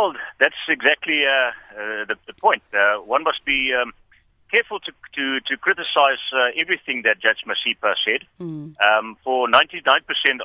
[0.00, 2.62] Well, that's exactly uh, uh, the, the, point.
[2.72, 3.92] Uh, one must be um,
[4.50, 8.24] careful to, to, to criticize uh, everything that Judge Masipa said.
[8.40, 8.80] Mm.
[8.80, 9.60] Um, for 99%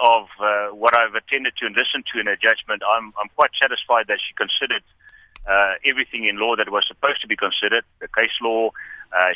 [0.04, 3.52] of uh, what I've attended to and listened to in her judgment, I'm, I'm quite
[3.56, 4.84] satisfied that she considered
[5.48, 8.72] uh, everything in law that was supposed to be considered, the case law.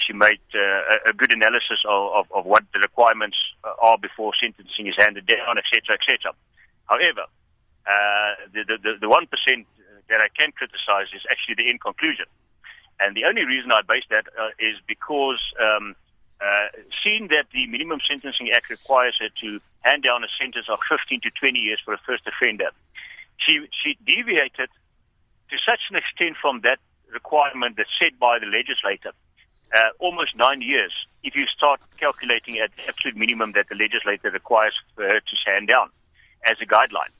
[0.05, 4.87] she made a, a, good analysis of, of, of, what the requirements are before sentencing
[4.87, 6.35] is handed down, etc., etc.
[6.91, 7.23] However,
[8.51, 9.65] the, the, the 1%
[10.09, 12.25] that I can criticize is actually the end conclusion.
[12.99, 15.95] And the only reason I base that uh, is because um,
[16.41, 16.67] uh,
[17.03, 21.21] seeing that the Minimum Sentencing Act requires her to hand down a sentence of 15
[21.21, 22.71] to 20 years for a first offender,
[23.37, 24.69] she, she deviated
[25.49, 26.79] to such an extent from that
[27.11, 29.11] requirement that's set by the legislator,
[29.75, 34.29] uh, almost nine years, if you start calculating at the absolute minimum that the legislator
[34.29, 35.89] requires her to hand down
[36.49, 37.13] as a guideline.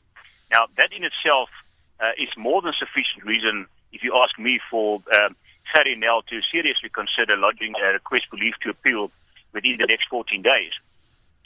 [0.52, 1.50] Now, that in itself
[1.99, 5.35] uh, is more than sufficient reason, if you ask me, for um,
[5.73, 9.11] Gerrie Nel to seriously consider lodging a request for leave to appeal
[9.53, 10.72] within the next 14 days.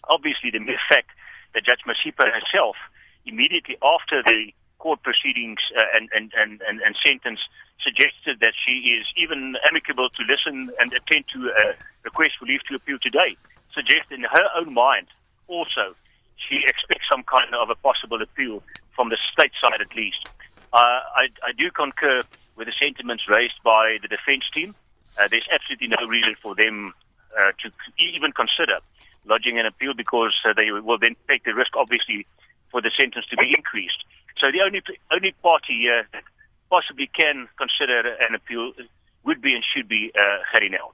[0.06, 1.10] Obviously, the mere fact
[1.54, 2.76] that Judge Masipa herself,
[3.26, 7.40] immediately after the court proceedings uh, and, and, and, and, and sentence,
[7.82, 11.74] suggested that she is even amicable to listen and attend to a
[12.04, 13.36] request for leave to appeal today,
[13.74, 15.08] suggests in her own mind
[15.48, 15.96] also
[16.38, 18.64] she expects some kind of a possible appeal
[18.96, 20.30] from the state side at least.
[20.74, 20.78] Uh,
[21.16, 22.24] I, I do concur
[22.56, 24.74] with the sentiments raised by the defense team.
[25.20, 26.94] Uh, there's absolutely no reason for them
[27.40, 28.80] uh, to even consider
[29.26, 32.26] lodging an appeal because uh, they will then take the risk, obviously,
[32.72, 34.04] for the sentence to be increased.
[34.40, 36.24] So the only only party here that
[36.70, 38.74] possibly can consider an appeal
[39.24, 40.94] would be and should be uh, Gerrie Nel.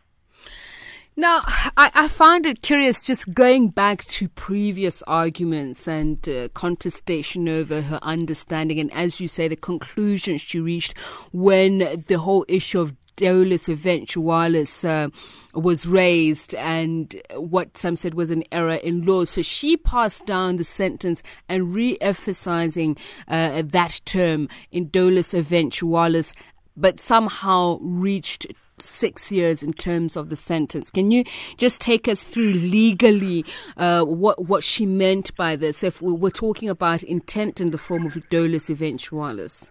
[1.16, 1.42] Now,
[1.76, 7.82] I, I, find it curious just going back to previous arguments and uh, contestation over
[7.82, 10.98] her understanding, and as you say, the conclusions she reached
[11.34, 15.10] when the whole issue of dolus eventualis uh,
[15.54, 19.26] was raised and what some said was an error in law.
[19.26, 22.96] So she passed down the sentence and re emphasizing
[23.28, 26.34] uh, that term in dolus eventualis,
[26.78, 28.48] but somehow reached
[28.82, 30.90] six years in terms of the sentence.
[30.90, 31.24] Can you
[31.58, 33.46] just take us through legally
[33.78, 35.84] uh, what what she meant by this?
[35.84, 39.70] If we were talking about intent in the form of dolus eventualis.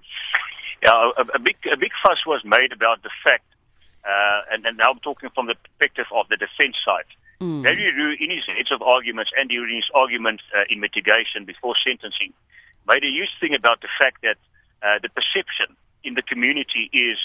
[0.83, 3.45] Yeah, a, a, big a big fuss was made about the fact,
[4.05, 7.11] uh, and, and now I'm talking from the perspective of the defence side.
[7.41, 7.63] Mm.
[7.63, 11.75] Barry Roux, in his heads of arguments and during his argument uh, in mitigation before
[11.85, 12.33] sentencing,
[12.87, 14.39] made a huge thing about the fact that
[14.83, 17.19] uh, the perception in the community is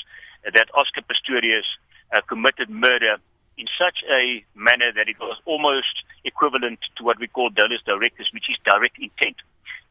[0.45, 1.67] that Oscar Pistorius
[2.15, 3.17] uh, committed murder
[3.57, 8.27] in such a manner that it was almost equivalent to what we call dolus directus,
[8.33, 9.37] which is direct intent.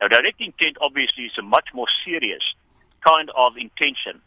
[0.00, 2.42] Now, direct intent obviously is a much more serious
[3.06, 4.20] kind of intention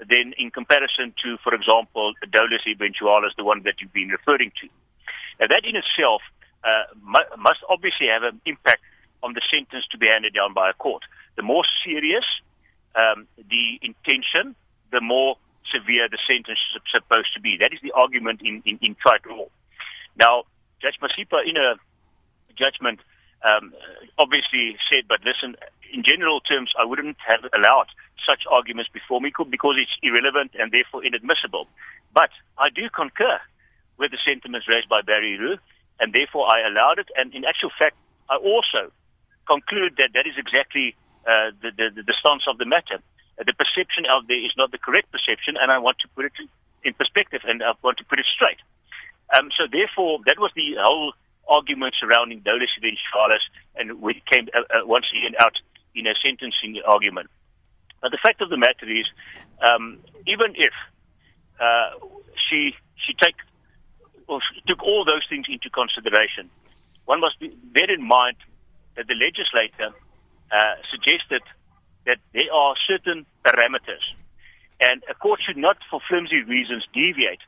[0.00, 4.68] than in comparison to, for example, dolus eventualis, the one that you've been referring to.
[5.38, 6.22] Now, that in itself
[6.64, 8.82] uh, mu- must obviously have an impact
[9.22, 11.02] on the sentence to be handed down by a court.
[11.36, 12.24] The more serious
[12.94, 14.56] um, the intention,
[14.90, 15.36] the more
[15.72, 17.56] severe the sentence is supposed to be.
[17.60, 19.48] That is the argument in, in, in trial law.
[20.18, 20.44] Now,
[20.82, 21.76] Judge Masipa, in a
[22.56, 23.00] judgment,
[23.44, 23.72] um,
[24.18, 25.56] obviously said, but listen,
[25.92, 27.88] in general terms, I wouldn't have allowed
[28.28, 31.66] such arguments before me because it's irrelevant and therefore inadmissible.
[32.12, 33.40] But I do concur
[33.96, 35.56] with the sentiments raised by Barry Roux,
[36.00, 37.08] and therefore I allowed it.
[37.16, 37.96] And in actual fact,
[38.28, 38.92] I also
[39.46, 40.94] conclude that that is exactly
[41.24, 43.00] uh, the, the, the stance of the matter
[43.46, 46.32] the perception out there is not the correct perception, and I want to put it
[46.84, 48.58] in perspective and I want to put it straight.
[49.36, 51.12] Um, so therefore, that was the whole
[51.48, 53.44] argument surrounding dolus eventualis,
[53.76, 55.56] and we came uh, uh, once again out
[55.94, 57.28] in a sentencing argument.
[58.00, 59.06] But the fact of the matter is,
[59.60, 60.72] um, even if
[61.60, 61.90] uh,
[62.48, 63.36] she she take
[64.26, 66.48] or took all those things into consideration,
[67.04, 68.36] one must be, bear in mind
[68.96, 69.94] that the legislator
[70.50, 71.42] uh, suggested
[72.06, 74.04] that there are certain parameters.
[74.80, 77.40] And a court should not, for flimsy reasons, deviate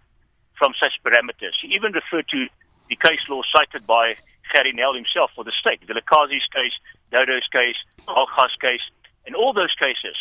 [0.58, 1.56] from such parameters.
[1.62, 2.46] He even referred to
[2.88, 4.16] the case law cited by
[4.52, 6.76] Gerrie Nel himself for the state, the Lakazi's case,
[7.10, 7.76] Dodo's case,
[8.06, 8.84] Hogha's case,
[9.26, 10.16] and all those cases.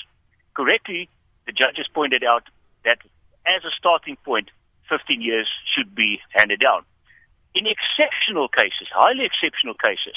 [0.55, 1.09] Correctly,
[1.45, 2.43] the judges pointed out
[2.85, 2.99] that
[3.45, 4.49] as a starting point,
[4.89, 6.83] 15 years should be handed down.
[7.55, 10.15] In exceptional cases, highly exceptional cases,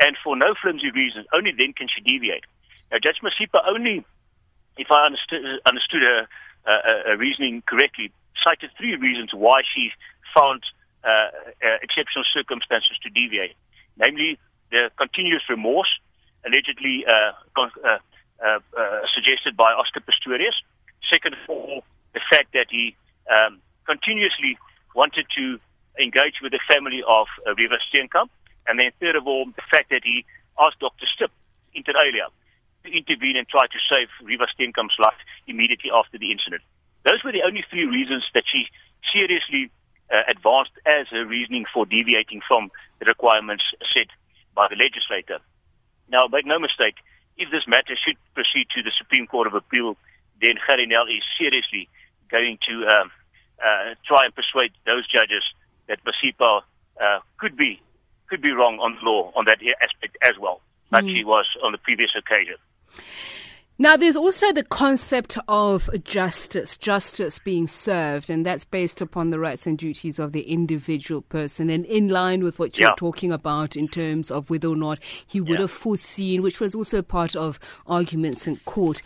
[0.00, 2.44] and for no flimsy reasons, only then can she deviate.
[2.90, 4.04] Now, Judge Masipa only,
[4.76, 6.28] if I understood, understood her
[6.66, 8.12] uh, uh, reasoning correctly,
[8.42, 9.90] cited three reasons why she
[10.34, 10.62] found
[11.04, 11.30] uh,
[11.62, 13.54] uh, exceptional circumstances to deviate,
[13.96, 14.38] namely
[14.70, 15.88] the continuous remorse,
[16.44, 17.70] allegedly uh, con-
[19.14, 20.54] suggested by Oscar Pistorius.
[21.10, 21.82] Second of all,
[22.14, 22.94] the fact that he
[23.30, 24.58] um, continuously
[24.94, 25.58] wanted to
[25.98, 28.28] engage with the family of uh, Reeva Steenkamp.
[28.66, 30.24] And then third of all, the fact that he
[30.58, 31.06] asked Dr.
[31.06, 31.30] Stipp
[31.74, 32.28] inter alia
[32.92, 36.62] intervene and try to save Reeva Steenkamp's life immediately after the incident.
[37.04, 38.66] Those were the only three reasons that she
[39.12, 39.70] seriously
[40.10, 44.08] uh, advanced as her reasoning for deviating from the requirements set
[44.54, 45.38] by the legislator.
[46.08, 46.96] Now, make no mistake,
[47.36, 49.96] if this matter should proceed to the Supreme Court of Appeal,
[50.40, 51.88] then Gerrie is seriously
[52.30, 53.10] going to um,
[53.62, 55.42] uh, try and persuade those judges
[55.88, 56.62] that Masipa
[57.00, 57.80] uh, could be
[58.28, 60.60] could be wrong on the law on that aspect as well,
[60.90, 61.12] like mm.
[61.12, 62.56] she was on the previous occasion.
[63.78, 69.38] Now, there's also the concept of justice, justice being served, and that's based upon the
[69.38, 72.94] rights and duties of the individual person, and in line with what you're yeah.
[72.96, 75.60] talking about in terms of whether or not he would yeah.
[75.60, 79.02] have foreseen, which was also part of arguments in court.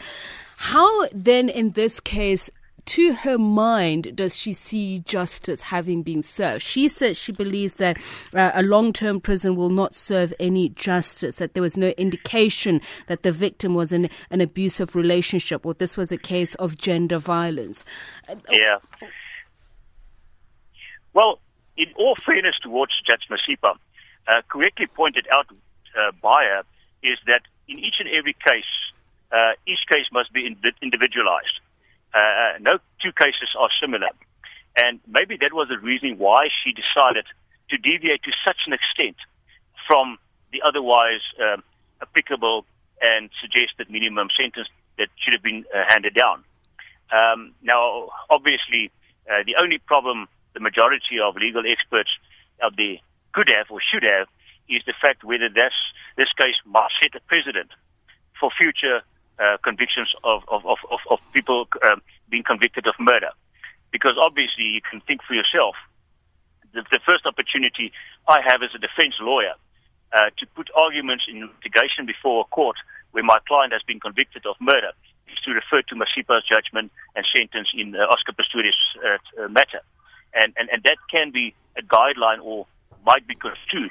[0.57, 2.49] How then, in this case,
[2.91, 6.61] to her mind does she see justice having been served?
[6.61, 7.97] She says she believes that
[8.35, 12.81] uh, a long term prison will not serve any justice, that there was no indication
[13.07, 17.19] that the victim was in an abusive relationship or this was a case of gender
[17.19, 17.85] violence.
[18.51, 18.79] Yeah.
[21.15, 21.39] Well,
[21.77, 23.77] in all fairness towards Judge Masipa,
[24.27, 26.63] uh, correctly pointed out uh, by her
[27.05, 28.65] is that in each and every case,
[29.31, 30.45] uh, each case must be
[30.83, 31.61] individualized.
[32.15, 34.09] Uh, no two cases are similar.
[34.77, 37.27] And maybe that was the reason why she decided
[37.71, 39.17] to deviate to such an extent
[39.87, 40.19] from
[40.53, 41.63] the otherwise um,
[42.03, 42.65] applicable
[43.01, 44.69] and suggested minimum sentence
[44.99, 46.45] that should have been uh, handed down.
[47.11, 48.91] Um, now, obviously,
[49.31, 52.11] uh, the only problem the majority of legal experts
[52.63, 52.99] of the
[53.33, 54.27] could have or should have
[54.69, 55.75] is the fact whether this
[56.17, 57.71] this case must set a precedent
[58.39, 59.03] for future
[59.41, 63.31] uh, convictions of, of, of, of people um, being convicted of murder.
[63.91, 65.75] Because obviously, you can think for yourself.
[66.73, 67.93] The, the first opportunity
[68.29, 69.55] I have as a defense lawyer
[70.13, 72.77] uh, to put arguments in mitigation before a court
[73.13, 74.93] where my client has been convicted of murder
[75.33, 79.81] is to refer to Masipa's judgment and sentence in uh, Oscar Pistorius' uh, matter.
[80.35, 82.67] And, and, and that can be a guideline or
[83.05, 83.91] might be construed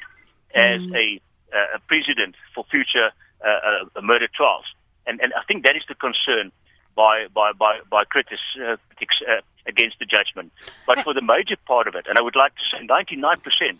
[0.55, 0.95] as mm.
[0.95, 1.21] a,
[1.55, 3.11] uh, a precedent for future
[3.45, 4.65] uh, uh, murder trials.
[5.09, 6.51] And, and I think that is the concern
[6.95, 10.51] by, by, by, by critics, uh, uh, against the judgment.
[10.85, 13.79] But for the major part of it, and I would like to say 99%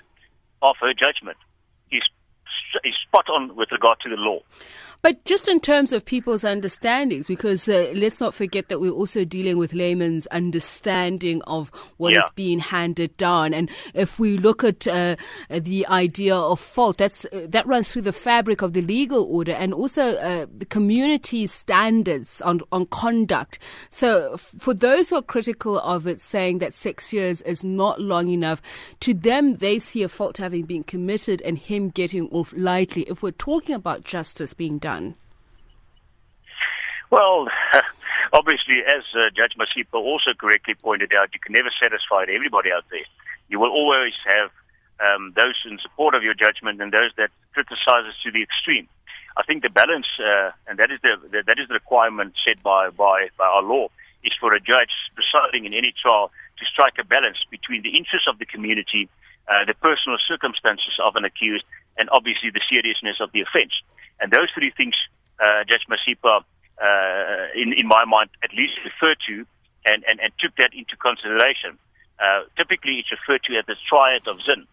[0.63, 1.37] of her judgment
[1.91, 2.01] is,
[2.83, 4.39] is spot on with regard to the law.
[5.01, 9.24] But just in terms of people's understandings, because uh, let's not forget that we're also
[9.24, 12.19] dealing with layman's understanding of what yeah.
[12.19, 13.54] is being handed down.
[13.54, 15.16] And if we look at uh,
[15.50, 19.54] the idea of fault, that's uh, that runs through the fabric of the legal order
[19.54, 23.57] and also uh, the community standards on on conduct.
[23.90, 28.28] So for those who are critical of it, saying that six years is not long
[28.28, 28.62] enough,
[29.00, 33.04] to them they see a fault having been committed and him getting off lightly.
[33.04, 35.15] If we're talking about justice being done done?
[37.12, 37.47] Well,
[38.33, 42.86] obviously, as uh, Judge Masipa also correctly pointed out, you can never satisfy everybody out
[42.89, 43.06] there.
[43.50, 44.50] You will always have
[45.00, 48.88] um, those in support of your judgment and those that criticize us to the extreme.
[49.38, 52.62] I think the balance, uh, and that is the, the, that is the requirement set
[52.62, 53.88] by, by, by our law,
[54.24, 56.29] is for a judge presiding in any trial
[56.60, 59.08] to strike a balance between the interests of the community,
[59.48, 61.63] uh, the personal circumstances of an accused,
[62.00, 63.75] and obviously the seriousness of the offense.
[64.20, 64.96] And those three things,
[65.39, 66.41] uh, Judge Masipa,
[66.79, 69.46] uh, in, in my mind, at least referred to
[69.86, 71.77] and, and, and took that into consideration.
[72.20, 74.65] Uh, typically, it's referred to as the triad of Zinn,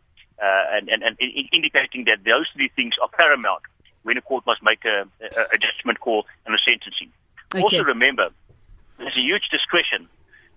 [0.43, 1.15] uh, and, and, and
[1.53, 3.63] indicating that those three things are paramount
[4.03, 7.11] when a court must make a, a, a judgment call and a sentencing.
[7.55, 7.63] Okay.
[7.63, 8.31] Also, remember,
[8.99, 10.09] there's a huge discretion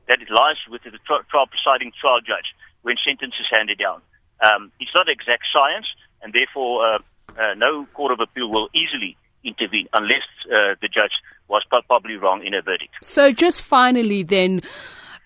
[0.07, 4.01] that it lies with the trial presiding trial judge when sentence is handed down.
[4.41, 5.85] Um, it's not exact science,
[6.21, 6.99] and therefore uh,
[7.39, 11.11] uh, no court of appeal will easily intervene unless uh, the judge
[11.47, 12.93] was probably wrong in a verdict.
[13.01, 14.61] So, just finally, then.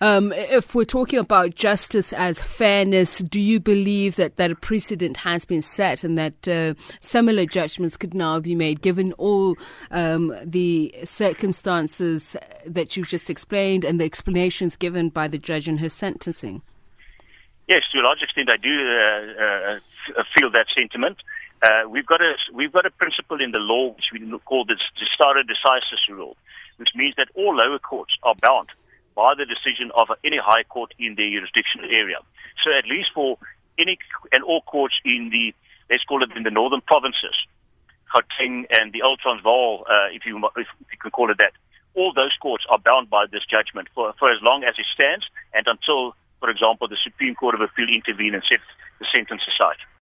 [0.00, 5.18] Um, if we're talking about justice as fairness, do you believe that, that a precedent
[5.18, 9.56] has been set and that uh, similar judgments could now be made given all
[9.92, 12.36] um, the circumstances
[12.66, 16.60] that you've just explained and the explanations given by the judge in her sentencing?
[17.68, 19.78] Yes, to a large extent, I do uh, uh,
[20.36, 21.18] feel that sentiment.
[21.62, 24.76] Uh, we've got a we've got a principle in the law which we call the
[25.14, 26.36] stare decisis rule,
[26.76, 28.68] which means that all lower courts are bound
[29.14, 32.18] by the decision of any high court in their jurisdictional area.
[32.62, 33.38] So at least for
[33.78, 33.98] any
[34.32, 35.54] and all courts in the
[35.90, 37.36] let's call it in the northern provinces,
[38.14, 41.52] Gauteng and the Old Transvaal, uh, if you if you can call it that.
[41.94, 45.24] All those courts are bound by this judgment for for as long as it stands,
[45.54, 48.60] and until, for example, the Supreme Court of Appeal intervene and set
[48.98, 49.78] the sentence aside.